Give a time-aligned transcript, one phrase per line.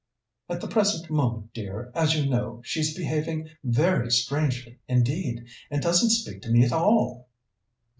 [0.49, 6.09] At the present moment, dear, as you know, she's behaving very strangely indeed, and doesn't
[6.09, 7.27] speak to me at all.